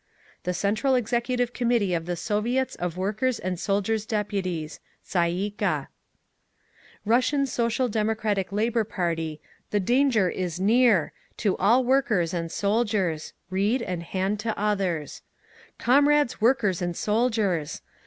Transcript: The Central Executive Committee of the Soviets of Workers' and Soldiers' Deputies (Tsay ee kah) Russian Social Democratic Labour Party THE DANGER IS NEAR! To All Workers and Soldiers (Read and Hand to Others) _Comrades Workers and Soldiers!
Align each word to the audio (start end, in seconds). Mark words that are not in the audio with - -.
The 0.45 0.53
Central 0.55 0.95
Executive 0.95 1.53
Committee 1.53 1.93
of 1.93 2.07
the 2.07 2.15
Soviets 2.15 2.73
of 2.75 2.97
Workers' 2.97 3.37
and 3.37 3.59
Soldiers' 3.59 4.03
Deputies 4.07 4.79
(Tsay 5.05 5.29
ee 5.29 5.51
kah) 5.51 5.89
Russian 7.05 7.45
Social 7.45 7.87
Democratic 7.87 8.51
Labour 8.51 8.83
Party 8.83 9.39
THE 9.69 9.79
DANGER 9.79 10.27
IS 10.27 10.59
NEAR! 10.59 11.13
To 11.37 11.55
All 11.57 11.83
Workers 11.83 12.33
and 12.33 12.51
Soldiers 12.51 13.33
(Read 13.51 13.83
and 13.83 14.01
Hand 14.01 14.39
to 14.39 14.57
Others) 14.57 15.21
_Comrades 15.79 16.41
Workers 16.41 16.81
and 16.81 16.97
Soldiers! 16.97 17.83